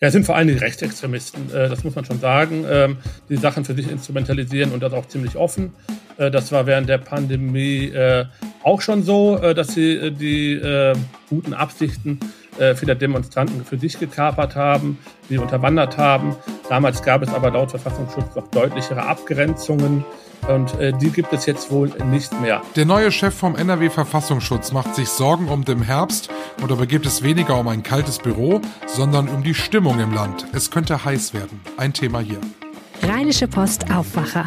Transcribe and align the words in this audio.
Ja, 0.00 0.08
es 0.08 0.12
sind 0.12 0.26
vor 0.26 0.34
allem 0.34 0.48
die 0.48 0.54
Rechtsextremisten, 0.54 1.54
äh, 1.54 1.68
das 1.68 1.84
muss 1.84 1.94
man 1.94 2.04
schon 2.04 2.18
sagen, 2.18 2.64
ähm, 2.68 2.98
die 3.28 3.36
Sachen 3.36 3.64
für 3.64 3.74
sich 3.74 3.88
instrumentalisieren 3.88 4.72
und 4.72 4.82
das 4.82 4.92
auch 4.92 5.06
ziemlich 5.06 5.36
offen. 5.36 5.72
Äh, 6.18 6.32
das 6.32 6.50
war 6.50 6.66
während 6.66 6.88
der 6.88 6.98
Pandemie 6.98 7.86
äh, 7.90 8.24
auch 8.64 8.80
schon 8.80 9.04
so, 9.04 9.36
dass 9.36 9.68
sie 9.68 10.10
die 10.10 10.60
guten 11.28 11.52
Absichten 11.52 12.18
vieler 12.76 12.94
Demonstranten 12.94 13.62
für 13.62 13.78
sich 13.78 13.98
gekapert 13.98 14.56
haben, 14.56 14.98
die 15.28 15.36
unterwandert 15.36 15.98
haben. 15.98 16.34
Damals 16.70 17.02
gab 17.02 17.20
es 17.20 17.28
aber 17.28 17.50
laut 17.50 17.70
Verfassungsschutz 17.70 18.34
noch 18.34 18.48
deutlichere 18.48 19.02
Abgrenzungen. 19.02 20.02
Und 20.48 20.78
äh, 20.78 20.92
die 20.92 21.10
gibt 21.10 21.32
es 21.32 21.46
jetzt 21.46 21.70
wohl 21.70 21.90
nicht 22.10 22.38
mehr. 22.40 22.60
Der 22.76 22.84
neue 22.84 23.10
Chef 23.10 23.34
vom 23.34 23.56
NRW 23.56 23.88
Verfassungsschutz 23.88 24.72
macht 24.72 24.94
sich 24.94 25.08
Sorgen 25.08 25.48
um 25.48 25.64
den 25.64 25.82
Herbst 25.82 26.28
und 26.60 26.70
dabei 26.70 26.86
geht 26.86 27.06
es 27.06 27.22
weniger 27.22 27.58
um 27.58 27.68
ein 27.68 27.82
kaltes 27.82 28.18
Büro, 28.18 28.60
sondern 28.86 29.28
um 29.28 29.42
die 29.42 29.54
Stimmung 29.54 30.00
im 30.00 30.12
Land. 30.12 30.46
Es 30.52 30.70
könnte 30.70 31.04
heiß 31.04 31.34
werden. 31.34 31.60
Ein 31.76 31.92
Thema 31.92 32.20
hier. 32.20 32.40
Rheinische 33.02 33.48
Post 33.48 33.90
Aufwacher. 33.90 34.44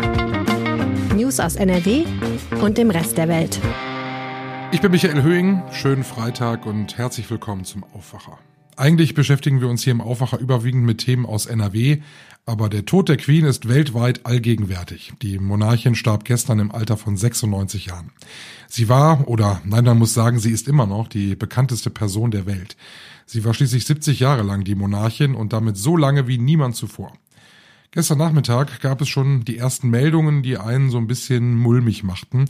News 1.15 1.39
aus 1.39 1.55
NRW 1.55 2.05
und 2.61 2.77
dem 2.77 2.89
Rest 2.89 3.17
der 3.17 3.27
Welt. 3.27 3.59
Ich 4.71 4.81
bin 4.81 4.91
Michael 4.91 5.21
Höhing, 5.21 5.63
schönen 5.71 6.03
Freitag 6.03 6.65
und 6.65 6.97
herzlich 6.97 7.29
willkommen 7.31 7.63
zum 7.63 7.83
Aufwacher. 7.93 8.37
Eigentlich 8.77 9.15
beschäftigen 9.15 9.59
wir 9.59 9.69
uns 9.69 9.81
hier 9.81 9.91
im 9.91 10.01
Aufwacher 10.01 10.39
überwiegend 10.39 10.85
mit 10.85 10.99
Themen 10.99 11.25
aus 11.25 11.47
NRW, 11.47 11.97
aber 12.45 12.69
der 12.69 12.85
Tod 12.85 13.09
der 13.09 13.17
Queen 13.17 13.43
ist 13.43 13.67
weltweit 13.67 14.27
allgegenwärtig. 14.27 15.13
Die 15.23 15.39
Monarchin 15.39 15.95
starb 15.95 16.25
gestern 16.25 16.59
im 16.59 16.71
Alter 16.71 16.95
von 16.95 17.17
96 17.17 17.87
Jahren. 17.87 18.11
Sie 18.67 18.87
war, 18.87 19.27
oder 19.27 19.61
nein, 19.65 19.83
man 19.83 19.97
muss 19.97 20.13
sagen, 20.13 20.37
sie 20.37 20.51
ist 20.51 20.67
immer 20.67 20.85
noch 20.85 21.07
die 21.07 21.35
bekannteste 21.35 21.89
Person 21.89 22.29
der 22.29 22.45
Welt. 22.45 22.77
Sie 23.25 23.43
war 23.43 23.55
schließlich 23.55 23.83
70 23.85 24.19
Jahre 24.19 24.43
lang 24.43 24.63
die 24.63 24.75
Monarchin 24.75 25.33
und 25.33 25.53
damit 25.53 25.75
so 25.75 25.97
lange 25.97 26.27
wie 26.27 26.37
niemand 26.37 26.75
zuvor. 26.75 27.13
Gestern 27.97 28.19
Nachmittag 28.19 28.79
gab 28.81 29.01
es 29.01 29.09
schon 29.09 29.43
die 29.43 29.57
ersten 29.57 29.89
Meldungen, 29.89 30.43
die 30.43 30.59
einen 30.59 30.91
so 30.91 30.99
ein 30.99 31.07
bisschen 31.07 31.55
mulmig 31.55 32.03
machten. 32.03 32.45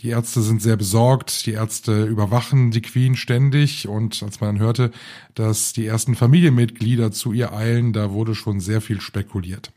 Die 0.00 0.08
Ärzte 0.08 0.42
sind 0.42 0.60
sehr 0.60 0.76
besorgt, 0.76 1.46
die 1.46 1.52
Ärzte 1.52 2.06
überwachen 2.06 2.72
die 2.72 2.82
Queen 2.82 3.14
ständig 3.14 3.86
und 3.86 4.20
als 4.20 4.40
man 4.40 4.58
hörte, 4.58 4.90
dass 5.36 5.72
die 5.72 5.86
ersten 5.86 6.16
Familienmitglieder 6.16 7.12
zu 7.12 7.32
ihr 7.32 7.52
eilen, 7.52 7.92
da 7.92 8.10
wurde 8.10 8.34
schon 8.34 8.58
sehr 8.58 8.80
viel 8.80 9.00
spekuliert. 9.00 9.70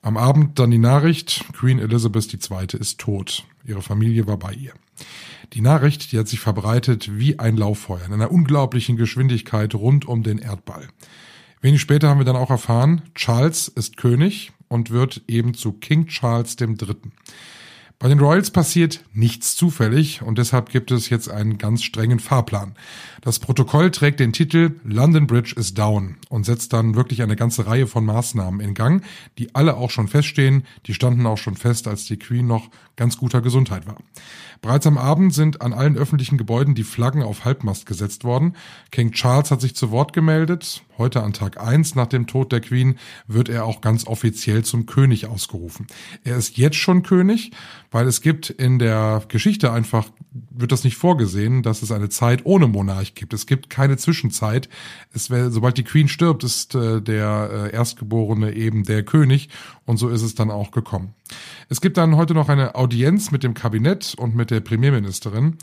Am 0.00 0.16
Abend 0.16 0.58
dann 0.58 0.70
die 0.70 0.78
Nachricht, 0.78 1.44
Queen 1.52 1.78
Elizabeth 1.78 2.32
II. 2.32 2.80
ist 2.80 2.98
tot. 2.98 3.44
Ihre 3.66 3.82
Familie 3.82 4.26
war 4.26 4.38
bei 4.38 4.54
ihr. 4.54 4.72
Die 5.52 5.60
Nachricht, 5.60 6.12
die 6.12 6.18
hat 6.18 6.28
sich 6.28 6.40
verbreitet 6.40 7.10
wie 7.18 7.38
ein 7.38 7.58
Lauffeuer 7.58 8.06
in 8.06 8.14
einer 8.14 8.32
unglaublichen 8.32 8.96
Geschwindigkeit 8.96 9.74
rund 9.74 10.06
um 10.06 10.22
den 10.22 10.38
Erdball. 10.38 10.88
Wenig 11.66 11.80
später 11.80 12.08
haben 12.08 12.18
wir 12.18 12.24
dann 12.24 12.36
auch 12.36 12.50
erfahren, 12.50 13.02
Charles 13.16 13.66
ist 13.66 13.96
König 13.96 14.52
und 14.68 14.92
wird 14.92 15.22
eben 15.26 15.52
zu 15.52 15.72
King 15.72 16.06
Charles 16.06 16.56
III. 16.60 16.94
Bei 17.98 18.06
den 18.08 18.20
Royals 18.20 18.52
passiert 18.52 19.02
nichts 19.14 19.56
zufällig 19.56 20.22
und 20.22 20.38
deshalb 20.38 20.68
gibt 20.68 20.92
es 20.92 21.10
jetzt 21.10 21.28
einen 21.28 21.58
ganz 21.58 21.82
strengen 21.82 22.20
Fahrplan. 22.20 22.76
Das 23.20 23.40
Protokoll 23.40 23.90
trägt 23.90 24.20
den 24.20 24.32
Titel 24.32 24.76
London 24.84 25.26
Bridge 25.26 25.54
is 25.58 25.74
down 25.74 26.18
und 26.28 26.46
setzt 26.46 26.72
dann 26.72 26.94
wirklich 26.94 27.22
eine 27.22 27.34
ganze 27.34 27.66
Reihe 27.66 27.88
von 27.88 28.04
Maßnahmen 28.04 28.60
in 28.60 28.74
Gang, 28.74 29.02
die 29.38 29.52
alle 29.56 29.76
auch 29.76 29.90
schon 29.90 30.06
feststehen. 30.06 30.64
Die 30.86 30.94
standen 30.94 31.26
auch 31.26 31.38
schon 31.38 31.56
fest, 31.56 31.88
als 31.88 32.04
die 32.04 32.18
Queen 32.18 32.46
noch 32.46 32.70
ganz 32.94 33.16
guter 33.16 33.40
Gesundheit 33.40 33.88
war. 33.88 33.96
Bereits 34.62 34.86
am 34.86 34.98
Abend 34.98 35.34
sind 35.34 35.62
an 35.62 35.72
allen 35.72 35.96
öffentlichen 35.96 36.38
Gebäuden 36.38 36.76
die 36.76 36.84
Flaggen 36.84 37.24
auf 37.24 37.44
Halbmast 37.44 37.86
gesetzt 37.86 38.22
worden. 38.22 38.54
King 38.92 39.10
Charles 39.10 39.50
hat 39.50 39.60
sich 39.60 39.74
zu 39.74 39.90
Wort 39.90 40.12
gemeldet. 40.12 40.84
Heute 40.98 41.22
an 41.22 41.34
Tag 41.34 41.60
eins 41.60 41.94
nach 41.94 42.06
dem 42.06 42.26
Tod 42.26 42.52
der 42.52 42.60
Queen 42.60 42.96
wird 43.26 43.48
er 43.50 43.64
auch 43.64 43.82
ganz 43.82 44.06
offiziell 44.06 44.64
zum 44.64 44.86
König 44.86 45.26
ausgerufen. 45.26 45.86
Er 46.24 46.36
ist 46.36 46.56
jetzt 46.56 46.76
schon 46.76 47.02
König, 47.02 47.50
weil 47.90 48.06
es 48.06 48.22
gibt 48.22 48.48
in 48.48 48.78
der 48.78 49.22
Geschichte 49.28 49.72
einfach, 49.72 50.08
wird 50.50 50.72
das 50.72 50.84
nicht 50.84 50.96
vorgesehen, 50.96 51.62
dass 51.62 51.82
es 51.82 51.92
eine 51.92 52.08
Zeit 52.08 52.46
ohne 52.46 52.66
Monarch 52.66 53.14
gibt. 53.14 53.34
Es 53.34 53.46
gibt 53.46 53.68
keine 53.68 53.98
Zwischenzeit. 53.98 54.70
Es 55.12 55.28
wär, 55.28 55.50
sobald 55.50 55.76
die 55.76 55.84
Queen 55.84 56.08
stirbt, 56.08 56.44
ist 56.44 56.74
äh, 56.74 57.02
der 57.02 57.70
äh, 57.72 57.74
Erstgeborene 57.74 58.54
eben 58.54 58.84
der 58.84 59.02
König 59.02 59.50
und 59.84 59.98
so 59.98 60.08
ist 60.08 60.22
es 60.22 60.34
dann 60.34 60.50
auch 60.50 60.70
gekommen. 60.70 61.14
Es 61.68 61.80
gibt 61.80 61.96
dann 61.96 62.16
heute 62.16 62.34
noch 62.34 62.48
eine 62.48 62.74
Audienz 62.74 63.30
mit 63.30 63.42
dem 63.42 63.54
Kabinett 63.54 64.14
und 64.16 64.34
mit 64.34 64.50
der 64.50 64.60
Premierministerin. 64.60 65.58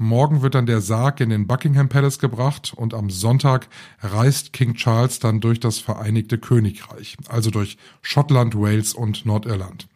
Morgen 0.00 0.42
wird 0.42 0.54
dann 0.54 0.66
der 0.66 0.80
Sarg 0.80 1.18
in 1.18 1.30
den 1.30 1.48
Buckingham 1.48 1.88
Palace 1.88 2.20
gebracht 2.20 2.72
und 2.74 2.94
am 2.94 3.10
Sonntag 3.10 3.68
reist 4.00 4.52
King 4.52 4.74
Charles 4.74 5.18
dann 5.18 5.40
durch 5.40 5.58
das 5.58 5.80
Vereinigte 5.80 6.38
Königreich, 6.38 7.16
also 7.28 7.50
durch 7.50 7.78
Schottland, 8.00 8.54
Wales 8.54 8.94
und 8.94 9.26
Nordirland. 9.26 9.88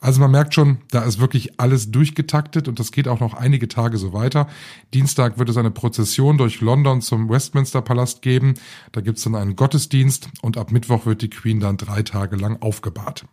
Also 0.00 0.20
man 0.20 0.30
merkt 0.30 0.52
schon, 0.52 0.78
da 0.90 1.02
ist 1.02 1.18
wirklich 1.18 1.58
alles 1.58 1.90
durchgetaktet 1.90 2.68
und 2.68 2.78
das 2.78 2.92
geht 2.92 3.08
auch 3.08 3.20
noch 3.20 3.32
einige 3.32 3.68
Tage 3.68 3.96
so 3.96 4.12
weiter. 4.12 4.48
Dienstag 4.92 5.38
wird 5.38 5.48
es 5.48 5.56
eine 5.56 5.70
Prozession 5.70 6.36
durch 6.36 6.60
London 6.60 7.00
zum 7.00 7.30
Westminster 7.30 7.80
Palast 7.80 8.20
geben. 8.20 8.52
Da 8.92 9.00
gibt's 9.00 9.24
dann 9.24 9.34
einen 9.34 9.56
Gottesdienst 9.56 10.28
und 10.42 10.58
ab 10.58 10.72
Mittwoch 10.72 11.06
wird 11.06 11.22
die 11.22 11.30
Queen 11.30 11.58
dann 11.58 11.78
drei 11.78 12.02
Tage 12.02 12.36
lang 12.36 12.60
aufgebahrt. 12.60 13.24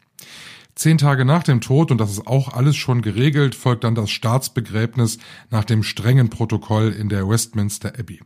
Zehn 0.77 0.97
Tage 0.97 1.23
nach 1.23 1.43
dem 1.43 1.61
Tod, 1.61 1.89
und 1.89 1.99
das 1.99 2.11
ist 2.11 2.27
auch 2.27 2.51
alles 2.51 2.75
schon 2.75 3.01
geregelt, 3.01 3.55
folgt 3.55 3.85
dann 3.85 3.95
das 3.95 4.09
Staatsbegräbnis 4.11 5.19
nach 5.49 5.63
dem 5.63 5.83
strengen 5.83 6.29
Protokoll 6.29 6.91
in 6.91 7.07
der 7.07 7.29
Westminster 7.29 7.93
Abbey. 7.97 8.19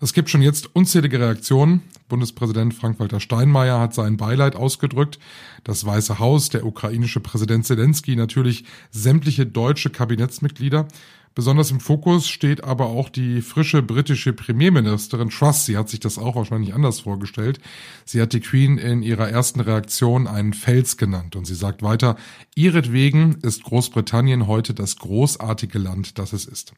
Es 0.00 0.14
gibt 0.14 0.30
schon 0.30 0.40
jetzt 0.40 0.74
unzählige 0.74 1.20
Reaktionen. 1.20 1.82
Bundespräsident 2.08 2.72
Frank-Walter 2.72 3.20
Steinmeier 3.20 3.78
hat 3.78 3.92
sein 3.92 4.16
Beileid 4.16 4.56
ausgedrückt. 4.56 5.18
Das 5.62 5.84
Weiße 5.84 6.18
Haus, 6.18 6.48
der 6.48 6.64
ukrainische 6.64 7.20
Präsident 7.20 7.66
Zelensky, 7.66 8.16
natürlich 8.16 8.64
sämtliche 8.90 9.44
deutsche 9.44 9.90
Kabinettsmitglieder. 9.90 10.88
Besonders 11.34 11.70
im 11.70 11.78
Fokus 11.78 12.28
steht 12.28 12.64
aber 12.64 12.86
auch 12.86 13.08
die 13.08 13.40
frische 13.40 13.82
britische 13.82 14.32
Premierministerin 14.32 15.30
Truss. 15.30 15.64
Sie 15.64 15.76
hat 15.76 15.88
sich 15.88 16.00
das 16.00 16.18
auch 16.18 16.34
wahrscheinlich 16.34 16.74
anders 16.74 17.00
vorgestellt. 17.00 17.60
Sie 18.04 18.20
hat 18.20 18.32
die 18.32 18.40
Queen 18.40 18.78
in 18.78 19.02
ihrer 19.02 19.28
ersten 19.28 19.60
Reaktion 19.60 20.26
einen 20.26 20.54
Fels 20.54 20.96
genannt 20.96 21.36
und 21.36 21.46
sie 21.46 21.54
sagt 21.54 21.82
weiter, 21.82 22.16
ihretwegen 22.56 23.38
ist 23.42 23.62
Großbritannien 23.62 24.48
heute 24.48 24.74
das 24.74 24.96
großartige 24.96 25.78
Land, 25.78 26.18
das 26.18 26.32
es 26.32 26.46
ist. 26.46 26.72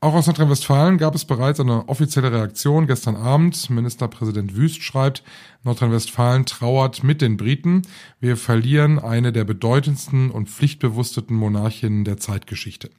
Auch 0.00 0.14
aus 0.14 0.28
Nordrhein-Westfalen 0.28 0.96
gab 0.96 1.16
es 1.16 1.24
bereits 1.24 1.58
eine 1.58 1.88
offizielle 1.88 2.30
Reaktion 2.30 2.86
gestern 2.86 3.16
Abend. 3.16 3.68
Ministerpräsident 3.68 4.54
Wüst 4.54 4.82
schreibt, 4.82 5.24
Nordrhein-Westfalen 5.64 6.46
trauert 6.46 7.02
mit 7.02 7.20
den 7.20 7.36
Briten. 7.36 7.82
Wir 8.20 8.36
verlieren 8.36 9.00
eine 9.00 9.32
der 9.32 9.42
bedeutendsten 9.42 10.30
und 10.30 10.48
pflichtbewussteten 10.48 11.34
Monarchinnen 11.34 12.04
der 12.04 12.16
Zeitgeschichte. 12.16 12.90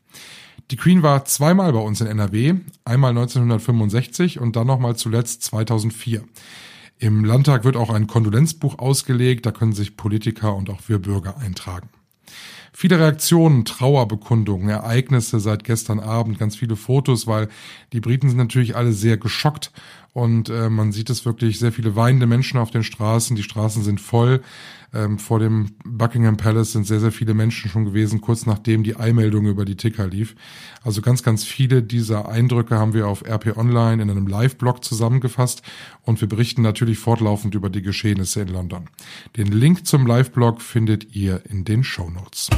Die 0.71 0.75
Queen 0.77 1.01
war 1.01 1.25
zweimal 1.25 1.73
bei 1.73 1.79
uns 1.79 1.99
in 1.99 2.05
NRW, 2.05 2.53
einmal 2.85 3.09
1965 3.09 4.39
und 4.39 4.55
dann 4.55 4.67
nochmal 4.67 4.95
zuletzt 4.95 5.41
2004. 5.43 6.23
Im 6.99 7.25
Landtag 7.25 7.63
wird 7.63 7.75
auch 7.75 7.89
ein 7.89 8.05
Kondolenzbuch 8.05 8.77
ausgelegt, 8.77 9.47
da 9.47 9.51
können 9.51 9.73
sich 9.73 9.97
Politiker 9.97 10.55
und 10.55 10.69
auch 10.69 10.81
wir 10.85 10.99
Bürger 10.99 11.37
eintragen. 11.39 11.89
Viele 12.71 12.99
Reaktionen, 12.99 13.65
Trauerbekundungen, 13.65 14.69
Ereignisse 14.69 15.39
seit 15.39 15.63
gestern 15.63 15.99
Abend, 15.99 16.37
ganz 16.37 16.55
viele 16.55 16.75
Fotos, 16.75 17.25
weil 17.25 17.49
die 17.91 17.99
Briten 17.99 18.29
sind 18.29 18.37
natürlich 18.37 18.75
alle 18.75 18.93
sehr 18.93 19.17
geschockt 19.17 19.71
und 20.13 20.49
äh, 20.49 20.69
man 20.69 20.91
sieht 20.91 21.09
es 21.09 21.25
wirklich 21.25 21.59
sehr 21.59 21.71
viele 21.71 21.95
weinende 21.95 22.27
Menschen 22.27 22.59
auf 22.59 22.71
den 22.71 22.83
Straßen. 22.83 23.35
Die 23.35 23.43
Straßen 23.43 23.83
sind 23.83 24.01
voll. 24.01 24.41
Ähm, 24.91 25.19
vor 25.19 25.39
dem 25.39 25.67
Buckingham 25.85 26.37
Palace 26.37 26.71
sind 26.71 26.87
sehr, 26.87 26.99
sehr 26.99 27.11
viele 27.11 27.35
Menschen 27.35 27.69
schon 27.69 27.85
gewesen, 27.85 28.21
kurz 28.21 28.47
nachdem 28.47 28.83
die 28.83 28.95
Eilmeldung 28.95 29.45
über 29.45 29.63
die 29.63 29.75
Ticker 29.75 30.07
lief. 30.07 30.35
Also 30.83 31.01
ganz, 31.01 31.21
ganz 31.21 31.43
viele 31.43 31.83
dieser 31.83 32.27
Eindrücke 32.27 32.79
haben 32.79 32.93
wir 32.93 33.07
auf 33.07 33.23
RP 33.23 33.55
Online 33.55 34.01
in 34.01 34.09
einem 34.09 34.25
Live-Blog 34.25 34.83
zusammengefasst 34.83 35.61
und 36.01 36.21
wir 36.21 36.27
berichten 36.27 36.63
natürlich 36.63 36.97
fortlaufend 36.97 37.53
über 37.53 37.69
die 37.69 37.83
Geschehnisse 37.83 38.41
in 38.41 38.47
London. 38.47 38.89
Den 39.37 39.47
Link 39.47 39.85
zum 39.85 40.07
Live-Blog 40.07 40.61
findet 40.61 41.15
ihr 41.15 41.43
in 41.47 41.65
den 41.65 41.83
Show 41.83 42.09
Notes. 42.09 42.49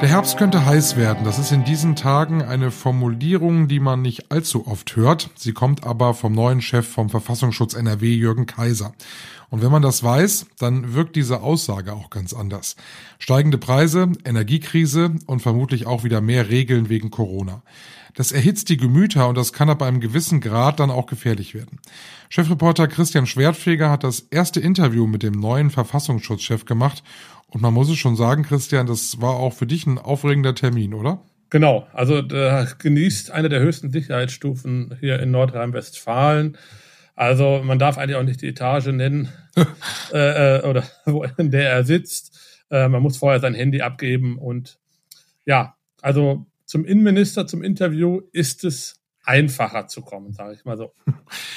Der 0.00 0.08
Herbst 0.08 0.36
könnte 0.36 0.66
heiß 0.66 0.96
werden. 0.96 1.24
Das 1.24 1.38
ist 1.38 1.52
in 1.52 1.64
diesen 1.64 1.96
Tagen 1.96 2.42
eine 2.42 2.70
Formulierung, 2.70 3.68
die 3.68 3.80
man 3.80 4.02
nicht 4.02 4.30
allzu 4.30 4.66
oft 4.66 4.96
hört. 4.96 5.30
Sie 5.36 5.52
kommt 5.52 5.84
aber 5.86 6.14
vom 6.14 6.32
neuen 6.32 6.60
Chef 6.60 6.86
vom 6.86 7.08
Verfassungsschutz 7.08 7.74
NRW, 7.74 8.12
Jürgen 8.12 8.46
Kaiser. 8.46 8.92
Und 9.50 9.62
wenn 9.62 9.70
man 9.70 9.82
das 9.82 10.02
weiß, 10.02 10.46
dann 10.58 10.94
wirkt 10.94 11.14
diese 11.16 11.40
Aussage 11.40 11.92
auch 11.92 12.10
ganz 12.10 12.34
anders. 12.34 12.76
Steigende 13.18 13.56
Preise, 13.56 14.10
Energiekrise 14.24 15.14
und 15.26 15.40
vermutlich 15.40 15.86
auch 15.86 16.02
wieder 16.02 16.20
mehr 16.20 16.50
Regeln 16.50 16.88
wegen 16.88 17.10
Corona. 17.10 17.62
Das 18.14 18.32
erhitzt 18.32 18.68
die 18.68 18.76
Gemüter 18.76 19.28
und 19.28 19.36
das 19.36 19.52
kann 19.52 19.68
ab 19.68 19.82
einem 19.82 20.00
gewissen 20.00 20.40
Grad 20.40 20.80
dann 20.80 20.90
auch 20.90 21.06
gefährlich 21.06 21.54
werden. 21.54 21.80
Chefreporter 22.28 22.88
Christian 22.88 23.26
Schwertfeger 23.26 23.90
hat 23.90 24.04
das 24.04 24.20
erste 24.30 24.60
Interview 24.60 25.06
mit 25.06 25.22
dem 25.22 25.34
neuen 25.34 25.70
Verfassungsschutzchef 25.70 26.64
gemacht 26.64 27.02
und 27.48 27.60
man 27.60 27.74
muss 27.74 27.88
es 27.88 27.96
schon 27.96 28.16
sagen, 28.16 28.42
Christian, 28.42 28.86
das 28.86 29.20
war 29.20 29.34
auch 29.34 29.52
für 29.52 29.66
dich 29.66 29.86
ein 29.86 29.98
aufregender 29.98 30.54
Termin, 30.54 30.94
oder? 30.94 31.22
Genau, 31.50 31.86
also 31.92 32.22
da 32.22 32.66
genießt 32.78 33.30
eine 33.30 33.48
der 33.48 33.60
höchsten 33.60 33.90
Sicherheitsstufen 33.92 34.96
hier 34.98 35.20
in 35.20 35.30
Nordrhein-Westfalen. 35.30 36.58
Also 37.14 37.62
man 37.62 37.78
darf 37.78 37.96
eigentlich 37.96 38.16
auch 38.16 38.24
nicht 38.24 38.42
die 38.42 38.48
Etage 38.48 38.86
nennen 38.86 39.28
äh, 40.12 40.58
äh, 40.58 40.62
oder 40.62 40.82
wo, 41.04 41.24
in 41.36 41.50
der 41.52 41.70
er 41.70 41.84
sitzt. 41.84 42.36
Äh, 42.70 42.88
man 42.88 43.02
muss 43.02 43.18
vorher 43.18 43.38
sein 43.38 43.54
Handy 43.54 43.82
abgeben 43.82 44.36
und 44.38 44.78
ja, 45.46 45.76
also 46.02 46.46
zum 46.66 46.84
Innenminister, 46.84 47.46
zum 47.46 47.62
Interview 47.62 48.20
ist 48.32 48.64
es 48.64 49.04
einfacher 49.24 49.86
zu 49.88 50.02
kommen, 50.02 50.32
sage 50.32 50.54
ich 50.54 50.64
mal 50.64 50.76
so. 50.76 50.92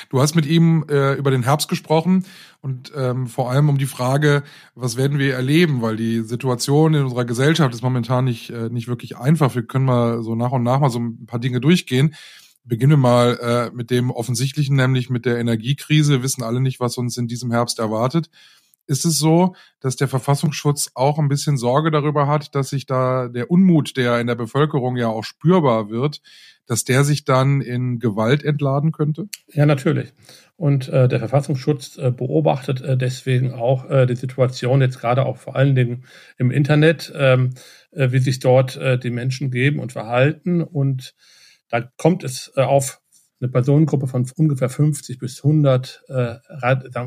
Du 0.09 0.21
hast 0.21 0.36
mit 0.36 0.45
ihm 0.45 0.86
äh, 0.89 1.15
über 1.15 1.31
den 1.31 1.44
Herbst 1.44 1.68
gesprochen 1.68 2.25
und 2.62 2.94
ähm, 2.95 3.27
vor 3.27 3.51
allem 3.51 3.68
um 3.68 3.77
die 3.77 3.86
Frage, 3.86 4.44
was 4.74 4.95
werden 4.95 5.19
wir 5.19 5.33
erleben, 5.33 5.81
weil 5.81 5.98
die 5.98 6.21
Situation 6.21 6.94
in 6.94 7.04
unserer 7.04 7.25
Gesellschaft 7.25 7.74
ist 7.74 7.81
momentan 7.81 8.24
nicht, 8.24 8.50
äh, 8.50 8.69
nicht 8.69 8.88
wirklich 8.88 9.18
einfach. 9.18 9.54
Wir 9.54 9.63
können 9.63 9.86
mal 9.86 10.24
so 10.24 10.36
nach 10.36 10.51
und 10.51 10.63
nach 10.63 10.80
mal 10.80 10.89
so 10.89 11.00
ein 11.00 11.25
paar 11.25 11.39
Dinge 11.39 11.59
durchgehen. 11.59 12.15
Beginnen 12.63 12.94
wir 12.94 12.98
mal 12.98 13.38
äh, 13.42 13.75
mit 13.75 13.92
dem 13.92 14.12
Offensichtlichen, 14.12 14.75
nämlich 14.75 15.09
mit 15.09 15.25
der 15.25 15.38
Energiekrise. 15.38 16.13
Wir 16.13 16.24
wissen 16.24 16.44
alle 16.44 16.62
nicht, 16.62 16.80
was 16.80 16.98
uns 16.98 17.18
in 17.18 17.27
diesem 17.27 17.51
Herbst 17.51 17.80
erwartet. 17.80 18.30
Ist 18.88 19.06
es 19.06 19.19
so, 19.19 19.56
dass 19.80 19.95
der 19.98 20.07
Verfassungsschutz 20.07 20.92
auch 20.95 21.19
ein 21.19 21.28
bisschen 21.28 21.57
Sorge 21.57 21.92
darüber 21.92 22.28
hat, 22.28 22.56
dass 22.56 22.69
sich 22.69 22.86
da 22.86 23.28
der 23.28 23.51
Unmut, 23.51 23.98
der 23.98 24.19
in 24.19 24.28
der 24.28 24.36
Bevölkerung 24.36 24.95
ja 24.95 25.07
auch 25.07 25.24
spürbar 25.24 25.89
wird, 25.89 26.22
dass 26.68 26.84
der 26.84 27.04
sich 27.04 27.25
dann 27.25 27.62
in 27.62 28.00
Gewalt 28.00 28.44
entladen 28.44 28.92
könnte? 28.92 29.28
Ja, 29.51 29.66
natürlich. 29.66 30.13
Und 30.57 30.89
äh, 30.89 31.07
der 31.07 31.19
Verfassungsschutz 31.19 31.98
äh, 31.98 32.12
beobachtet 32.12 32.81
äh, 32.81 32.98
deswegen 32.98 33.54
auch 33.54 33.89
äh, 33.89 34.06
die 34.06 34.16
Situation 34.16 34.81
jetzt 34.81 35.00
gerade 35.00 35.25
auch 35.25 35.38
vor 35.38 35.56
allen 35.56 35.75
Dingen 35.75 36.06
im 36.38 36.51
Internet, 36.51 37.13
ähm, 37.16 37.51
äh, 37.92 38.12
wie 38.12 38.19
sich 38.19 38.40
dort 38.40 38.75
äh, 38.75 38.98
die 38.98 39.12
Menschen 39.12 39.51
geben 39.51 39.80
und 39.80 39.92
verhalten. 39.92 40.62
Und 40.62 41.13
da 41.69 41.81
kommt 41.98 42.24
es 42.24 42.51
äh, 42.56 42.62
auf 42.62 43.01
eine 43.39 43.50
Personengruppe 43.50 44.07
von 44.07 44.30
ungefähr 44.36 44.69
50 44.69 45.19
bis 45.19 45.44
100 45.44 46.04
äh, 46.07 46.36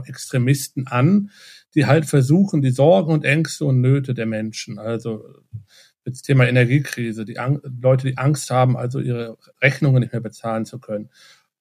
Extremisten 0.06 0.86
an, 0.86 1.30
die 1.74 1.86
halt 1.86 2.06
versuchen, 2.06 2.62
die 2.62 2.70
Sorgen 2.70 3.12
und 3.12 3.24
Ängste 3.24 3.64
und 3.64 3.80
Nöte 3.80 4.14
der 4.14 4.26
Menschen, 4.26 4.78
also 4.78 5.24
das 6.04 6.22
Thema 6.22 6.46
Energiekrise, 6.46 7.24
die 7.24 7.38
Ang 7.38 7.60
Leute, 7.80 8.08
die 8.08 8.18
Angst 8.18 8.50
haben, 8.50 8.76
also 8.76 9.00
ihre 9.00 9.38
Rechnungen 9.60 10.00
nicht 10.00 10.12
mehr 10.12 10.22
bezahlen 10.22 10.64
zu 10.64 10.78
können, 10.78 11.10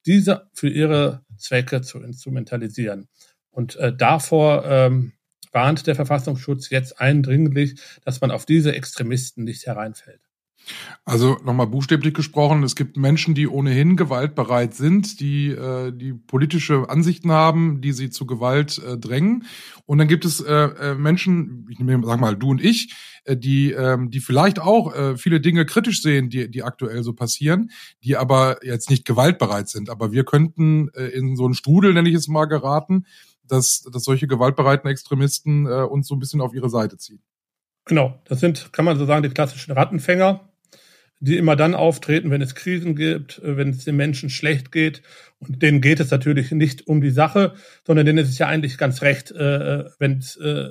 diese 0.06 0.50
für 0.54 0.70
ihre 0.70 1.24
Zwecke 1.38 1.82
zu 1.82 2.00
instrumentalisieren. 2.00 3.08
Und 3.52 3.76
äh, 3.76 3.94
davor 3.96 4.66
ähm, 4.66 5.14
warnt 5.52 5.88
der 5.88 5.96
Verfassungsschutz 5.96 6.70
jetzt 6.70 7.02
eindringlich, 7.02 7.80
dass 8.06 8.22
man 8.22 8.32
auf 8.32 8.46
diese 8.46 8.74
Extremisten 8.74 9.44
nicht 9.44 9.66
hereinfällt. 9.66 10.29
Also 11.06 11.38
nochmal 11.44 11.68
buchstäblich 11.68 12.14
gesprochen, 12.14 12.64
es 12.64 12.76
gibt 12.76 12.96
Menschen, 12.96 13.34
die 13.34 13.48
ohnehin 13.48 13.98
gewaltbereit 13.98 14.76
sind, 14.76 15.20
die, 15.20 15.48
äh, 15.50 15.92
die 15.92 16.14
politische 16.14 16.88
Ansichten 16.90 17.32
haben, 17.32 17.82
die 17.82 17.94
sie 17.94 18.10
zu 18.12 18.28
Gewalt 18.28 18.78
äh, 18.78 18.98
drängen. 18.98 19.46
Und 19.86 19.98
dann 19.98 20.08
gibt 20.08 20.26
es 20.26 20.40
äh, 20.40 20.54
äh, 20.54 20.96
Menschen, 20.96 21.66
ich 21.70 21.80
nehme, 21.80 22.06
sag 22.06 22.20
mal, 22.20 22.36
du 22.36 22.50
und 22.52 22.64
ich, 22.64 22.94
äh, 23.24 23.36
die, 23.36 23.72
ähm, 23.72 24.12
die 24.12 24.20
vielleicht 24.20 24.60
auch 24.60 24.94
äh, 24.94 25.18
viele 25.18 25.42
Dinge 25.42 25.66
kritisch 25.66 26.02
sehen, 26.04 26.30
die, 26.30 26.50
die 26.52 26.62
aktuell 26.62 27.02
so 27.04 27.14
passieren, 27.14 27.72
die 28.04 28.16
aber 28.16 28.64
jetzt 28.64 28.90
nicht 28.90 29.06
gewaltbereit 29.06 29.70
sind. 29.70 29.90
Aber 29.90 30.12
wir 30.12 30.26
könnten 30.26 30.90
äh, 30.90 31.06
in 31.08 31.36
so 31.36 31.46
einen 31.46 31.56
Strudel, 31.56 31.94
nenne 31.94 32.10
ich 32.10 32.16
es 32.16 32.28
mal, 32.28 32.46
geraten, 32.46 33.06
dass, 33.48 33.82
dass 33.92 34.04
solche 34.04 34.28
gewaltbereiten 34.28 34.90
Extremisten 34.90 35.66
äh, 35.66 35.82
uns 35.82 36.08
so 36.08 36.16
ein 36.16 36.20
bisschen 36.20 36.42
auf 36.42 36.54
ihre 36.54 36.70
Seite 36.70 36.98
ziehen. 36.98 37.22
Genau, 37.86 38.22
das 38.26 38.40
sind, 38.40 38.72
kann 38.72 38.86
man 38.86 39.00
so 39.00 39.06
sagen, 39.06 39.24
die 39.24 39.30
klassischen 39.30 39.72
Rattenfänger, 39.72 40.49
die 41.20 41.38
immer 41.38 41.56
dann 41.56 41.76
auftreten, 41.76 42.32
wenn 42.32 42.42
es 42.42 42.56
Krisen 42.56 42.96
gibt, 42.96 43.40
äh, 43.40 43.58
wenn 43.58 43.70
es 43.70 43.86
den 43.86 43.96
Menschen 43.96 44.30
schlecht 44.30 44.72
geht. 44.72 45.02
Und 45.40 45.62
denen 45.62 45.82
geht 45.82 46.00
es 46.00 46.12
natürlich 46.12 46.52
nicht 46.52 46.88
um 46.88 47.02
die 47.02 47.12
Sache, 47.12 47.54
sondern 47.86 48.06
denen 48.06 48.20
ist 48.20 48.30
es 48.30 48.38
ja 48.38 48.48
eigentlich 48.48 48.78
ganz 48.78 49.02
recht, 49.02 49.32
äh, 49.32 49.86
wenn 50.00 50.18
es 50.18 50.36
äh, 50.38 50.70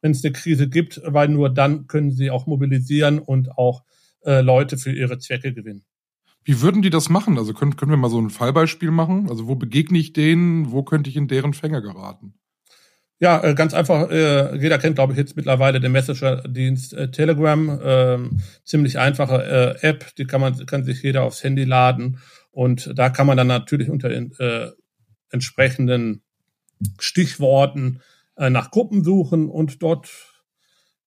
wenn 0.00 0.12
es 0.12 0.22
eine 0.22 0.34
Krise 0.34 0.68
gibt, 0.68 1.00
weil 1.02 1.28
nur 1.28 1.48
dann 1.48 1.86
können 1.86 2.12
sie 2.12 2.30
auch 2.30 2.46
mobilisieren 2.46 3.18
und 3.18 3.56
auch 3.56 3.84
äh, 4.26 4.42
Leute 4.42 4.76
für 4.76 4.92
ihre 4.92 5.18
Zwecke 5.18 5.54
gewinnen. 5.54 5.82
Wie 6.44 6.60
würden 6.60 6.82
die 6.82 6.90
das 6.90 7.08
machen? 7.08 7.38
Also 7.38 7.54
können, 7.54 7.76
können 7.76 7.90
wir 7.90 7.96
mal 7.96 8.10
so 8.10 8.20
ein 8.20 8.28
Fallbeispiel 8.28 8.90
machen? 8.90 9.30
Also 9.30 9.48
wo 9.48 9.54
begegne 9.54 9.98
ich 9.98 10.12
denen? 10.12 10.70
Wo 10.70 10.82
könnte 10.82 11.08
ich 11.08 11.16
in 11.16 11.26
deren 11.26 11.54
Fänger 11.54 11.80
geraten? 11.80 12.34
Ja, 13.20 13.42
äh, 13.42 13.54
ganz 13.54 13.74
einfach. 13.74 14.10
Äh, 14.10 14.56
jeder 14.56 14.78
kennt, 14.78 14.96
glaube 14.96 15.12
ich, 15.12 15.18
jetzt 15.18 15.36
mittlerweile 15.36 15.80
den 15.80 15.92
Messenger-Dienst 15.92 16.94
äh, 16.94 17.10
Telegram. 17.10 17.80
Ähm, 17.82 18.40
ziemlich 18.64 18.98
einfache 18.98 19.78
App, 19.82 20.14
die 20.16 20.26
kann 20.26 20.40
man 20.40 20.66
kann 20.66 20.84
sich 20.84 21.02
jeder 21.02 21.22
aufs 21.22 21.44
Handy 21.44 21.64
laden 21.64 22.18
und 22.50 22.90
da 22.96 23.10
kann 23.10 23.26
man 23.26 23.36
dann 23.36 23.46
natürlich 23.46 23.90
unter 23.90 24.10
entsprechenden 25.30 26.22
Stichworten 26.98 28.00
nach 28.36 28.70
Gruppen 28.70 29.04
suchen 29.04 29.48
und 29.48 29.82
dort 29.82 30.08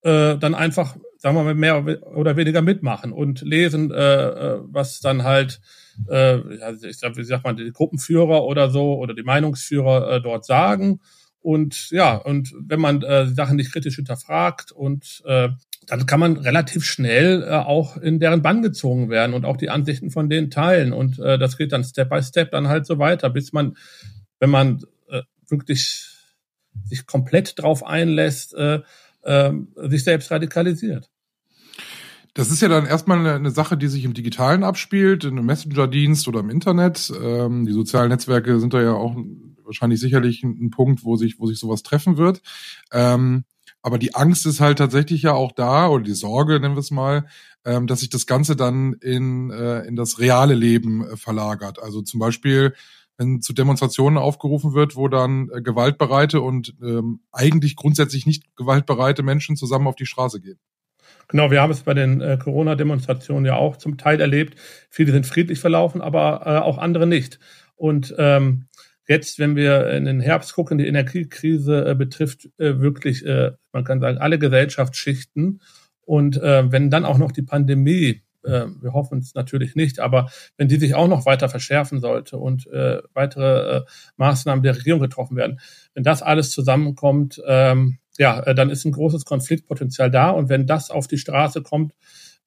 dann 0.01 0.55
einfach, 0.55 0.95
sagen 1.17 1.35
wir 1.35 1.43
mal, 1.43 1.55
mehr 1.55 1.85
oder 2.15 2.37
weniger 2.37 2.61
mitmachen 2.61 3.11
und 3.11 3.41
lesen, 3.41 3.89
was 3.89 4.99
dann 4.99 5.23
halt, 5.23 5.59
äh, 6.07 6.37
wie 6.37 7.23
sagt 7.23 7.43
man, 7.43 7.57
die 7.57 7.71
Gruppenführer 7.71 8.43
oder 8.43 8.69
so 8.69 8.97
oder 8.97 9.13
die 9.13 9.23
Meinungsführer 9.23 10.19
dort 10.19 10.45
sagen 10.45 10.99
und 11.41 11.89
ja, 11.91 12.15
und 12.15 12.53
wenn 12.59 12.79
man 12.79 13.01
äh, 13.03 13.27
Sachen 13.27 13.55
nicht 13.55 13.71
kritisch 13.71 13.95
hinterfragt 13.95 14.71
und 14.71 15.21
äh, 15.25 15.49
dann 15.87 16.05
kann 16.05 16.19
man 16.19 16.37
relativ 16.37 16.83
schnell 16.83 17.43
äh, 17.43 17.51
auch 17.51 17.97
in 17.97 18.19
deren 18.19 18.41
Bann 18.41 18.61
gezogen 18.61 19.09
werden 19.09 19.33
und 19.33 19.45
auch 19.45 19.57
die 19.57 19.69
Ansichten 19.69 20.11
von 20.11 20.29
denen 20.29 20.51
teilen. 20.51 20.91
Und 20.91 21.19
äh, 21.19 21.37
das 21.39 21.57
geht 21.57 21.71
dann 21.71 21.83
Step 21.83 22.09
by 22.09 22.21
Step 22.21 22.51
dann 22.51 22.67
halt 22.67 22.85
so 22.85 22.99
weiter, 22.99 23.29
bis 23.29 23.53
man, 23.53 23.77
wenn 24.39 24.49
man 24.49 24.83
äh, 25.09 25.21
wirklich 25.47 26.09
sich 26.85 27.05
komplett 27.05 27.57
drauf 27.57 27.85
einlässt, 27.85 28.53
äh, 28.55 28.81
äh, 29.23 29.53
sich 29.75 30.03
selbst 30.03 30.29
radikalisiert. 30.29 31.09
Das 32.33 32.51
ist 32.51 32.61
ja 32.61 32.67
dann 32.67 32.85
erstmal 32.85 33.25
eine, 33.25 33.49
Sache, 33.49 33.77
die 33.77 33.87
sich 33.87 34.03
im 34.03 34.13
Digitalen 34.13 34.63
abspielt, 34.63 35.23
in 35.23 35.37
einem 35.37 35.47
Messenger-Dienst 35.47 36.27
oder 36.27 36.41
im 36.41 36.51
Internet. 36.51 37.11
Ähm, 37.19 37.65
die 37.65 37.71
sozialen 37.71 38.09
Netzwerke 38.09 38.59
sind 38.59 38.75
da 38.75 38.81
ja 38.81 38.93
auch 38.93 39.15
wahrscheinlich 39.67 39.99
sicherlich 39.99 40.43
ein, 40.43 40.57
ein, 40.59 40.69
Punkt, 40.71 41.03
wo 41.03 41.15
sich, 41.15 41.39
wo 41.39 41.45
sich 41.45 41.59
sowas 41.59 41.83
treffen 41.83 42.17
wird. 42.17 42.41
Ähm, 42.91 43.43
aber 43.81 43.99
die 43.99 44.15
Angst 44.15 44.45
ist 44.45 44.59
halt 44.59 44.79
tatsächlich 44.79 45.21
ja 45.21 45.33
auch 45.33 45.51
da, 45.51 45.87
oder 45.87 46.03
die 46.03 46.13
Sorge, 46.13 46.59
nennen 46.59 46.75
wir 46.75 46.79
es 46.79 46.91
mal, 46.91 47.25
ähm, 47.63 47.87
dass 47.87 47.99
sich 47.99 48.09
das 48.09 48.25
Ganze 48.25 48.55
dann 48.55 48.93
in, 48.93 49.51
äh, 49.51 49.81
in 49.81 49.95
das 49.95 50.19
reale 50.19 50.55
Leben 50.55 51.05
äh, 51.05 51.17
verlagert. 51.17 51.81
Also 51.81 52.01
zum 52.01 52.19
Beispiel, 52.19 52.73
wenn 53.17 53.41
zu 53.41 53.53
Demonstrationen 53.53 54.17
aufgerufen 54.17 54.73
wird, 54.73 54.95
wo 54.95 55.07
dann 55.07 55.49
äh, 55.53 55.61
gewaltbereite 55.61 56.41
und 56.41 56.75
ähm, 56.81 57.21
eigentlich 57.31 57.75
grundsätzlich 57.75 58.25
nicht 58.25 58.55
gewaltbereite 58.55 59.23
Menschen 59.23 59.55
zusammen 59.55 59.87
auf 59.87 59.95
die 59.95 60.05
Straße 60.05 60.41
gehen. 60.41 60.59
Genau, 61.27 61.51
wir 61.51 61.61
haben 61.61 61.71
es 61.71 61.81
bei 61.81 61.93
den 61.93 62.21
äh, 62.21 62.37
Corona-Demonstrationen 62.41 63.45
ja 63.45 63.55
auch 63.55 63.77
zum 63.77 63.97
Teil 63.97 64.21
erlebt. 64.21 64.57
Viele 64.89 65.11
sind 65.11 65.25
friedlich 65.25 65.59
verlaufen, 65.59 66.01
aber 66.01 66.43
äh, 66.45 66.59
auch 66.59 66.77
andere 66.77 67.05
nicht. 67.05 67.39
Und 67.75 68.15
ähm, 68.17 68.67
jetzt, 69.07 69.39
wenn 69.39 69.55
wir 69.55 69.89
in 69.91 70.05
den 70.05 70.19
Herbst 70.19 70.53
gucken, 70.53 70.77
die 70.77 70.87
Energiekrise 70.87 71.89
äh, 71.89 71.95
betrifft 71.95 72.49
äh, 72.57 72.79
wirklich, 72.79 73.25
äh, 73.25 73.51
man 73.71 73.83
kann 73.83 73.99
sagen, 73.99 74.17
alle 74.17 74.37
Gesellschaftsschichten. 74.37 75.61
Und 76.01 76.37
äh, 76.37 76.71
wenn 76.71 76.89
dann 76.89 77.05
auch 77.05 77.17
noch 77.17 77.31
die 77.31 77.41
Pandemie, 77.41 78.21
äh, 78.43 78.65
wir 78.81 78.93
hoffen 78.93 79.19
es 79.19 79.33
natürlich 79.33 79.75
nicht, 79.75 79.99
aber 79.99 80.29
wenn 80.57 80.67
die 80.67 80.77
sich 80.77 80.93
auch 80.95 81.07
noch 81.07 81.25
weiter 81.25 81.49
verschärfen 81.49 81.99
sollte 81.99 82.37
und 82.37 82.67
äh, 82.67 83.01
weitere 83.13 83.83
Maßnahmen 84.17 84.63
der 84.63 84.77
Regierung 84.77 85.01
getroffen 85.01 85.37
werden, 85.37 85.59
wenn 85.93 86.03
das 86.03 86.21
alles 86.21 86.51
zusammenkommt, 86.51 87.41
ähm, 87.47 87.99
ja, 88.17 88.53
dann 88.53 88.71
ist 88.71 88.83
ein 88.83 88.93
großes 88.93 89.25
Konfliktpotenzial 89.25 90.09
da. 90.09 90.31
Und 90.31 90.49
wenn 90.49 90.65
das 90.65 90.89
auf 90.89 91.07
die 91.07 91.19
Straße 91.19 91.61
kommt, 91.61 91.93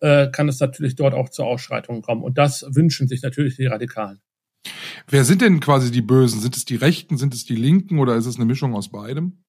kann 0.00 0.48
es 0.48 0.58
natürlich 0.58 0.96
dort 0.96 1.14
auch 1.14 1.28
zu 1.28 1.44
Ausschreitungen 1.44 2.02
kommen. 2.02 2.24
Und 2.24 2.38
das 2.38 2.66
wünschen 2.70 3.06
sich 3.06 3.22
natürlich 3.22 3.54
die 3.56 3.66
Radikalen. 3.66 4.18
Wer 5.08 5.24
sind 5.24 5.42
denn 5.42 5.60
quasi 5.60 5.90
die 5.90 6.02
Bösen? 6.02 6.40
Sind 6.40 6.56
es 6.56 6.64
die 6.64 6.76
Rechten, 6.76 7.16
sind 7.16 7.34
es 7.34 7.44
die 7.44 7.56
Linken 7.56 7.98
oder 7.98 8.16
ist 8.16 8.26
es 8.26 8.36
eine 8.36 8.44
Mischung 8.44 8.74
aus 8.74 8.90
beidem? 8.90 9.42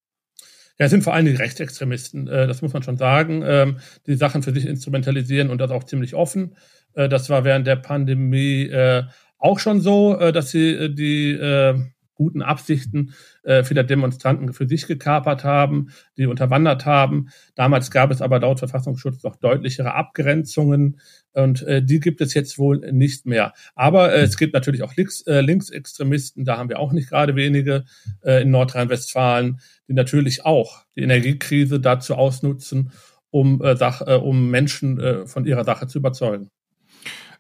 Ja, 0.80 0.86
es 0.86 0.92
sind 0.92 1.04
vor 1.04 1.14
allem 1.14 1.26
die 1.26 1.36
Rechtsextremisten, 1.36 2.28
äh, 2.28 2.48
das 2.48 2.62
muss 2.62 2.74
man 2.74 2.82
schon 2.82 2.98
sagen, 2.98 3.44
ähm, 3.46 3.78
die 4.08 4.16
Sachen 4.16 4.42
für 4.42 4.54
sich 4.54 4.66
instrumentalisieren 4.66 5.50
und 5.50 5.60
das 5.60 5.70
auch 5.70 5.84
ziemlich 5.84 6.16
offen. 6.16 6.56
Äh, 6.94 7.08
das 7.08 7.30
war 7.30 7.44
während 7.44 7.68
der 7.68 7.76
Pandemie 7.76 8.64
äh, 8.64 9.04
auch 9.38 9.60
schon 9.60 9.82
so, 9.82 10.32
dass 10.32 10.52
sie 10.52 10.94
die 10.94 11.34
guten 12.22 12.44
Absichten 12.44 13.16
äh, 13.42 13.64
vieler 13.64 13.84
Demonstranten 13.84 14.54
für 14.54 14.68
sich 14.68 14.86
gekapert 14.86 15.44
haben, 15.44 15.90
die 16.18 16.28
unterwandert 16.28 16.86
haben. 16.86 17.30
Damals 17.56 17.90
gab 17.90 18.12
es 18.12 18.22
aber 18.22 18.40
laut 18.40 18.60
Verfassungsschutz 18.60 19.24
noch 19.24 19.38
deutlichere 19.38 19.96
Abgrenzungen 19.96 21.00
und 21.34 21.64
äh, 21.64 21.82
die 21.82 22.00
gibt 22.00 22.22
es 22.22 22.36
jetzt 22.36 22.60
wohl 22.60 22.92
nicht 22.92 23.26
mehr. 23.26 23.54
Aber 23.74 24.14
äh, 24.14 24.22
es 24.22 24.38
gibt 24.38 24.54
natürlich 24.54 24.84
auch 24.84 24.96
Links, 24.96 25.22
äh, 25.22 25.42
Linksextremisten, 25.42 26.46
da 26.46 26.60
haben 26.60 26.70
wir 26.70 26.78
auch 26.78 26.92
nicht 26.92 27.10
gerade 27.10 27.36
wenige 27.36 27.86
äh, 28.24 28.44
in 28.44 28.52
Nordrhein-Westfalen, 28.52 29.60
die 29.88 29.94
natürlich 29.94 30.46
auch 30.46 30.84
die 30.96 31.02
Energiekrise 31.02 31.80
dazu 31.80 32.14
ausnutzen, 32.14 32.92
um, 33.32 33.64
äh, 33.64 33.76
Sach, 33.76 34.02
äh, 34.06 34.14
um 34.14 34.52
Menschen 34.52 35.00
äh, 35.00 35.26
von 35.26 35.46
ihrer 35.46 35.64
Sache 35.64 35.88
zu 35.88 35.98
überzeugen. 35.98 36.52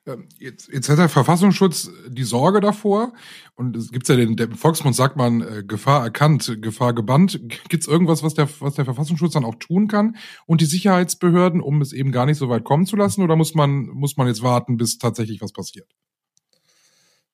Ähm, 0.07 0.27
jetzt, 0.39 0.67
jetzt 0.73 0.89
hat 0.89 0.97
der 0.97 1.09
Verfassungsschutz 1.09 1.91
die 2.07 2.23
Sorge 2.23 2.59
davor 2.59 3.13
und 3.55 3.75
es 3.75 3.91
gibt 3.91 4.07
ja 4.09 4.15
den, 4.15 4.35
der 4.35 4.49
Volksmund 4.49 4.95
sagt 4.95 5.15
man, 5.15 5.41
äh, 5.41 5.63
Gefahr 5.63 6.03
erkannt, 6.03 6.57
Gefahr 6.59 6.93
gebannt. 6.93 7.39
Gibt 7.69 7.83
es 7.83 7.87
irgendwas, 7.87 8.23
was 8.23 8.33
der, 8.33 8.49
was 8.61 8.73
der 8.73 8.85
Verfassungsschutz 8.85 9.33
dann 9.33 9.45
auch 9.45 9.55
tun 9.55 9.87
kann 9.87 10.15
und 10.47 10.61
die 10.61 10.65
Sicherheitsbehörden, 10.65 11.61
um 11.61 11.81
es 11.81 11.93
eben 11.93 12.11
gar 12.11 12.25
nicht 12.25 12.37
so 12.37 12.49
weit 12.49 12.63
kommen 12.63 12.87
zu 12.87 12.95
lassen 12.95 13.21
oder 13.21 13.35
muss 13.35 13.53
man, 13.53 13.85
muss 13.87 14.17
man 14.17 14.27
jetzt 14.27 14.41
warten, 14.41 14.77
bis 14.77 14.97
tatsächlich 14.97 15.39
was 15.41 15.53
passiert? 15.53 15.87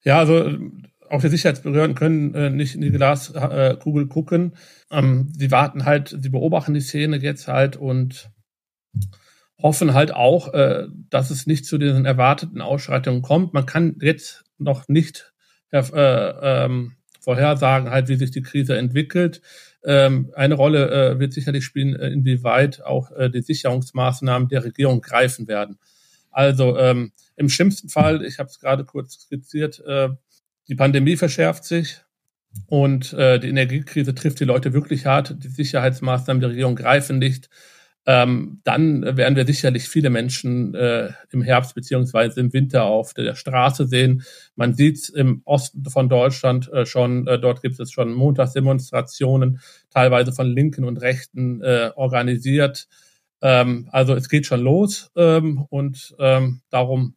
Ja, 0.04 0.20
also 0.20 0.58
auch 1.10 1.22
die 1.22 1.30
Sicherheitsbehörden 1.30 1.96
können 1.96 2.34
äh, 2.36 2.50
nicht 2.50 2.76
in 2.76 2.82
die 2.82 2.92
Glaskugel 2.92 4.04
äh, 4.04 4.08
gucken. 4.08 4.58
Ähm, 4.92 5.32
sie 5.38 5.52
warten 5.52 5.86
halt, 5.86 6.16
sie 6.22 6.30
beobachten 6.30 6.74
die 6.74 6.82
Szene 6.82 7.18
jetzt 7.18 7.48
halt 7.48 7.78
und 7.78 8.30
hoffen 9.62 9.94
halt 9.94 10.14
auch, 10.14 10.54
äh, 10.54 10.88
dass 11.10 11.32
es 11.32 11.48
nicht 11.48 11.66
zu 11.66 11.78
diesen 11.78 12.06
erwarteten 12.06 12.62
Ausschreitungen 12.62 13.22
kommt. 13.22 13.54
Man 13.54 13.66
kann 13.66 13.96
jetzt 14.02 14.44
noch 14.58 14.88
nicht 14.88 15.34
äh, 15.72 15.80
ähm, 15.80 16.94
vorhersagen, 17.20 17.90
halt, 17.90 18.08
wie 18.08 18.16
sich 18.16 18.32
die 18.32 18.42
Krise 18.42 18.78
entwickelt. 18.78 19.42
Ähm, 19.84 20.32
eine 20.36 20.56
Rolle 20.56 20.90
äh, 20.90 21.20
wird 21.20 21.34
sicherlich 21.34 21.66
spielen, 21.66 21.96
äh, 21.96 22.10
inwieweit 22.10 22.84
auch 22.84 23.12
äh, 23.12 23.30
die 23.30 23.42
Sicherungsmaßnahmen 23.42 24.48
der 24.50 24.64
Regierung 24.64 25.02
greifen 25.02 25.48
werden. 25.48 25.78
Also 26.32 26.78
ähm, 26.78 27.12
im 27.36 27.50
schlimmsten 27.50 27.90
Fall, 27.90 28.24
ich 28.24 28.40
habe 28.40 28.50
es 28.50 28.60
gerade 28.60 28.86
kurz 28.86 29.22
skizziert, 29.22 29.84
äh, 29.86 30.10
die 30.68 30.76
Pandemie 30.76 31.16
verschärft 31.16 31.64
sich 31.64 32.02
und 32.68 33.14
äh, 33.14 33.40
die 33.40 33.50
Energiekrise 33.50 34.14
trifft 34.14 34.40
die 34.40 34.46
Leute 34.46 34.74
wirklich 34.74 35.06
hart. 35.06 35.36
Die 35.44 35.48
Sicherheitsmaßnahmen 35.48 36.42
der 36.42 36.50
Regierung 36.52 36.76
greifen 36.76 37.20
nicht. 37.20 37.50
Ähm, 38.10 38.62
dann 38.64 39.18
werden 39.18 39.36
wir 39.36 39.46
sicherlich 39.46 39.90
viele 39.90 40.10
Menschen 40.10 40.74
äh, 40.74 41.10
im 41.30 41.42
Herbst 41.42 41.76
beziehungsweise 41.76 42.40
im 42.40 42.54
Winter 42.54 42.86
auf 42.86 43.14
der 43.14 43.36
Straße 43.36 43.86
sehen. 43.86 44.24
Man 44.56 44.76
sieht 44.76 44.96
es 44.96 45.10
im 45.10 45.42
Osten 45.44 45.84
von 45.90 46.08
Deutschland 46.08 46.72
äh, 46.72 46.86
schon, 46.86 47.28
äh, 47.28 47.38
dort 47.38 47.62
gibt 47.62 47.78
es 47.82 47.92
schon 47.92 48.14
Montagsdemonstrationen, 48.14 49.60
teilweise 49.90 50.32
von 50.32 50.48
Linken 50.48 50.86
und 50.86 51.02
Rechten 51.02 51.62
äh, 51.62 51.92
organisiert. 51.98 52.88
Ähm, 53.42 53.90
also 53.92 54.16
es 54.16 54.30
geht 54.30 54.46
schon 54.46 54.62
los 54.62 55.12
ähm, 55.18 55.66
und 55.70 56.16
ähm, 56.18 56.62
darum 56.70 57.16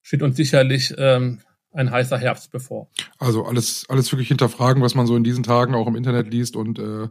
steht 0.00 0.22
uns 0.22 0.36
sicherlich 0.36 0.94
ähm, 0.96 1.40
ein 1.72 1.90
heißer 1.90 2.18
Herbst 2.18 2.52
bevor. 2.52 2.88
Also 3.18 3.44
alles, 3.44 3.84
alles 3.88 4.12
wirklich 4.12 4.28
hinterfragen, 4.28 4.80
was 4.80 4.94
man 4.94 5.08
so 5.08 5.16
in 5.16 5.24
diesen 5.24 5.42
Tagen 5.42 5.74
auch 5.74 5.88
im 5.88 5.96
Internet 5.96 6.28
liest 6.32 6.54
und 6.54 6.78
äh, 6.78 7.08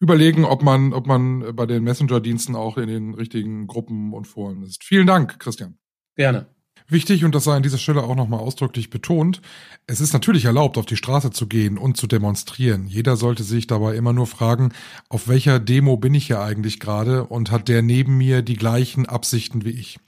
überlegen, 0.00 0.44
ob 0.44 0.62
man, 0.62 0.92
ob 0.92 1.06
man 1.06 1.54
bei 1.54 1.66
den 1.66 1.84
Messenger-Diensten 1.84 2.54
auch 2.56 2.78
in 2.78 2.88
den 2.88 3.14
richtigen 3.14 3.66
Gruppen 3.66 4.12
und 4.12 4.26
Foren 4.26 4.62
ist. 4.62 4.84
Vielen 4.84 5.06
Dank, 5.06 5.38
Christian. 5.38 5.78
Gerne. 6.14 6.46
Wichtig, 6.90 7.24
und 7.24 7.34
das 7.34 7.44
sei 7.44 7.54
an 7.54 7.62
dieser 7.62 7.76
Stelle 7.76 8.02
auch 8.02 8.16
nochmal 8.16 8.40
ausdrücklich 8.40 8.88
betont, 8.88 9.42
es 9.86 10.00
ist 10.00 10.14
natürlich 10.14 10.46
erlaubt, 10.46 10.78
auf 10.78 10.86
die 10.86 10.96
Straße 10.96 11.30
zu 11.30 11.46
gehen 11.46 11.76
und 11.76 11.98
zu 11.98 12.06
demonstrieren. 12.06 12.86
Jeder 12.86 13.16
sollte 13.16 13.42
sich 13.42 13.66
dabei 13.66 13.94
immer 13.94 14.14
nur 14.14 14.26
fragen, 14.26 14.72
auf 15.10 15.28
welcher 15.28 15.60
Demo 15.60 15.98
bin 15.98 16.14
ich 16.14 16.28
hier 16.28 16.40
eigentlich 16.40 16.80
gerade 16.80 17.24
und 17.24 17.50
hat 17.50 17.68
der 17.68 17.82
neben 17.82 18.16
mir 18.16 18.40
die 18.40 18.56
gleichen 18.56 19.04
Absichten 19.04 19.66
wie 19.66 19.70
ich. 19.70 19.98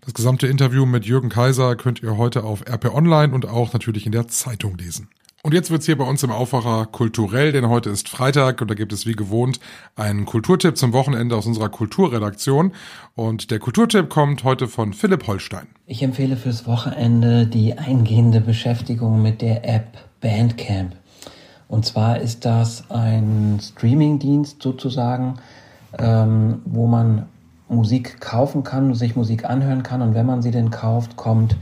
Das 0.00 0.14
gesamte 0.14 0.48
Interview 0.48 0.84
mit 0.84 1.04
Jürgen 1.04 1.28
Kaiser 1.28 1.76
könnt 1.76 2.02
ihr 2.02 2.16
heute 2.16 2.42
auf 2.42 2.62
RP 2.68 2.92
Online 2.92 3.32
und 3.32 3.46
auch 3.46 3.72
natürlich 3.72 4.04
in 4.04 4.12
der 4.12 4.26
Zeitung 4.26 4.76
lesen. 4.78 5.08
Und 5.46 5.54
jetzt 5.54 5.70
wird's 5.70 5.86
hier 5.86 5.96
bei 5.96 6.02
uns 6.02 6.24
im 6.24 6.32
Aufwacher 6.32 6.86
kulturell, 6.86 7.52
denn 7.52 7.68
heute 7.68 7.88
ist 7.88 8.08
Freitag 8.08 8.60
und 8.60 8.68
da 8.68 8.74
gibt 8.74 8.92
es 8.92 9.06
wie 9.06 9.12
gewohnt 9.12 9.60
einen 9.94 10.26
Kulturtipp 10.26 10.76
zum 10.76 10.92
Wochenende 10.92 11.36
aus 11.36 11.46
unserer 11.46 11.68
Kulturredaktion. 11.68 12.72
Und 13.14 13.52
der 13.52 13.60
Kulturtipp 13.60 14.08
kommt 14.08 14.42
heute 14.42 14.66
von 14.66 14.92
Philipp 14.92 15.28
Holstein. 15.28 15.68
Ich 15.86 16.02
empfehle 16.02 16.36
fürs 16.36 16.66
Wochenende 16.66 17.46
die 17.46 17.78
eingehende 17.78 18.40
Beschäftigung 18.40 19.22
mit 19.22 19.40
der 19.40 19.64
App 19.72 19.96
Bandcamp. 20.20 20.96
Und 21.68 21.86
zwar 21.86 22.18
ist 22.18 22.44
das 22.44 22.90
ein 22.90 23.60
Streamingdienst 23.62 24.60
sozusagen, 24.60 25.36
ähm, 25.96 26.60
wo 26.64 26.88
man 26.88 27.26
Musik 27.68 28.20
kaufen 28.20 28.64
kann, 28.64 28.96
sich 28.96 29.14
Musik 29.14 29.44
anhören 29.44 29.84
kann 29.84 30.02
und 30.02 30.16
wenn 30.16 30.26
man 30.26 30.42
sie 30.42 30.50
denn 30.50 30.72
kauft, 30.72 31.16
kommt 31.16 31.56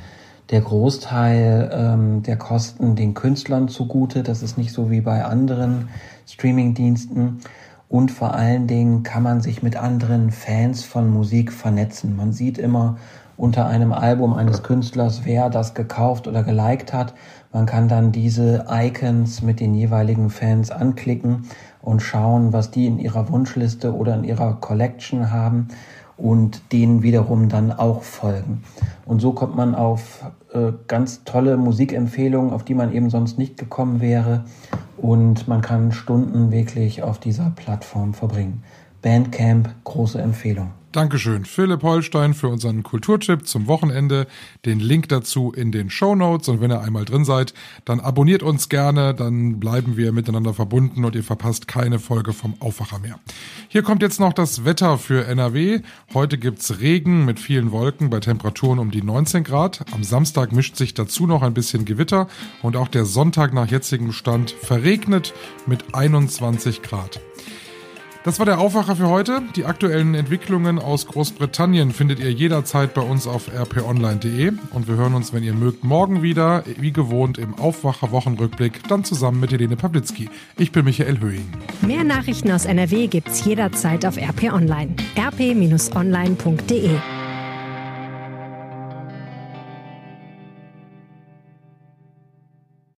der 0.50 0.60
Großteil 0.60 1.70
ähm, 1.72 2.22
der 2.22 2.36
Kosten 2.36 2.96
den 2.96 3.14
Künstlern 3.14 3.68
zugute. 3.68 4.22
Das 4.22 4.42
ist 4.42 4.58
nicht 4.58 4.72
so 4.72 4.90
wie 4.90 5.00
bei 5.00 5.24
anderen 5.24 5.88
Streamingdiensten. 6.26 7.40
Und 7.88 8.10
vor 8.10 8.34
allen 8.34 8.66
Dingen 8.66 9.02
kann 9.02 9.22
man 9.22 9.40
sich 9.40 9.62
mit 9.62 9.76
anderen 9.76 10.30
Fans 10.30 10.84
von 10.84 11.10
Musik 11.10 11.52
vernetzen. 11.52 12.16
Man 12.16 12.32
sieht 12.32 12.58
immer 12.58 12.96
unter 13.36 13.66
einem 13.66 13.92
Album 13.92 14.34
eines 14.34 14.62
Künstlers, 14.62 15.22
wer 15.24 15.50
das 15.50 15.74
gekauft 15.74 16.28
oder 16.28 16.42
geliked 16.42 16.92
hat. 16.92 17.14
Man 17.52 17.66
kann 17.66 17.88
dann 17.88 18.12
diese 18.12 18.66
Icons 18.68 19.42
mit 19.42 19.60
den 19.60 19.74
jeweiligen 19.74 20.30
Fans 20.30 20.70
anklicken 20.70 21.48
und 21.82 22.00
schauen, 22.00 22.52
was 22.52 22.70
die 22.70 22.86
in 22.86 22.98
ihrer 22.98 23.28
Wunschliste 23.28 23.94
oder 23.94 24.14
in 24.14 24.24
ihrer 24.24 24.54
Collection 24.60 25.30
haben 25.30 25.68
und 26.16 26.72
denen 26.72 27.02
wiederum 27.02 27.48
dann 27.48 27.72
auch 27.72 28.02
folgen. 28.02 28.62
Und 29.04 29.20
so 29.20 29.32
kommt 29.32 29.56
man 29.56 29.74
auf 29.74 30.24
äh, 30.52 30.72
ganz 30.86 31.24
tolle 31.24 31.56
Musikempfehlungen, 31.56 32.52
auf 32.52 32.64
die 32.64 32.74
man 32.74 32.92
eben 32.92 33.10
sonst 33.10 33.38
nicht 33.38 33.56
gekommen 33.56 34.00
wäre. 34.00 34.44
Und 34.96 35.48
man 35.48 35.60
kann 35.60 35.92
Stunden 35.92 36.50
wirklich 36.50 37.02
auf 37.02 37.18
dieser 37.18 37.50
Plattform 37.50 38.14
verbringen. 38.14 38.62
Bandcamp, 39.02 39.68
große 39.84 40.20
Empfehlung. 40.20 40.70
Dankeschön, 40.94 41.44
Philipp 41.44 41.82
Holstein, 41.82 42.34
für 42.34 42.46
unseren 42.46 42.84
Kulturtipp 42.84 43.48
zum 43.48 43.66
Wochenende. 43.66 44.28
Den 44.64 44.78
Link 44.78 45.08
dazu 45.08 45.50
in 45.50 45.72
den 45.72 45.90
Show 45.90 46.14
Notes. 46.14 46.48
Und 46.48 46.60
wenn 46.60 46.70
ihr 46.70 46.82
einmal 46.82 47.04
drin 47.04 47.24
seid, 47.24 47.52
dann 47.84 47.98
abonniert 47.98 48.44
uns 48.44 48.68
gerne. 48.68 49.12
Dann 49.12 49.58
bleiben 49.58 49.96
wir 49.96 50.12
miteinander 50.12 50.54
verbunden 50.54 51.04
und 51.04 51.16
ihr 51.16 51.24
verpasst 51.24 51.66
keine 51.66 51.98
Folge 51.98 52.32
vom 52.32 52.54
Aufwacher 52.60 53.00
mehr. 53.00 53.18
Hier 53.66 53.82
kommt 53.82 54.02
jetzt 54.02 54.20
noch 54.20 54.32
das 54.32 54.64
Wetter 54.64 54.96
für 54.96 55.26
NRW. 55.26 55.80
Heute 56.12 56.38
gibt's 56.38 56.78
Regen 56.78 57.24
mit 57.24 57.40
vielen 57.40 57.72
Wolken 57.72 58.08
bei 58.08 58.20
Temperaturen 58.20 58.78
um 58.78 58.92
die 58.92 59.02
19 59.02 59.42
Grad. 59.42 59.84
Am 59.90 60.04
Samstag 60.04 60.52
mischt 60.52 60.76
sich 60.76 60.94
dazu 60.94 61.26
noch 61.26 61.42
ein 61.42 61.54
bisschen 61.54 61.84
Gewitter 61.86 62.28
und 62.62 62.76
auch 62.76 62.86
der 62.86 63.04
Sonntag 63.04 63.52
nach 63.52 63.68
jetzigem 63.68 64.12
Stand 64.12 64.52
verregnet 64.52 65.34
mit 65.66 65.92
21 65.92 66.82
Grad. 66.82 67.18
Das 68.24 68.38
war 68.38 68.46
der 68.46 68.58
Aufwacher 68.58 68.96
für 68.96 69.10
heute. 69.10 69.42
Die 69.54 69.66
aktuellen 69.66 70.14
Entwicklungen 70.14 70.78
aus 70.78 71.06
Großbritannien 71.06 71.92
findet 71.92 72.20
ihr 72.20 72.32
jederzeit 72.32 72.94
bei 72.94 73.02
uns 73.02 73.26
auf 73.26 73.50
rponline.de 73.54 74.52
und 74.70 74.88
wir 74.88 74.96
hören 74.96 75.12
uns, 75.12 75.34
wenn 75.34 75.42
ihr 75.42 75.52
mögt, 75.52 75.84
morgen 75.84 76.22
wieder, 76.22 76.64
wie 76.78 76.90
gewohnt 76.90 77.36
im 77.36 77.54
Aufwacher 77.54 78.12
Wochenrückblick, 78.12 78.88
dann 78.88 79.04
zusammen 79.04 79.40
mit 79.40 79.52
Helene 79.52 79.76
Pawlitzki. 79.76 80.30
Ich 80.56 80.72
bin 80.72 80.86
Michael 80.86 81.20
Höhing. 81.20 81.46
Mehr 81.82 82.02
Nachrichten 82.02 82.50
aus 82.50 82.64
NRW 82.64 83.08
gibt's 83.08 83.44
jederzeit 83.44 84.06
auf 84.06 84.16
RP 84.16 84.50
Online. 84.54 84.94
rp-online.de 85.18 86.98